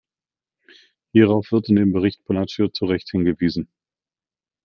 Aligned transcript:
Hierauf 1.11 1.51
wird 1.51 1.69
in 1.69 1.75
dem 1.75 1.93
Bericht 1.93 2.25
Palacio 2.25 2.69
zu 2.69 2.85
recht 2.85 3.09
hingewiesen. 3.11 3.69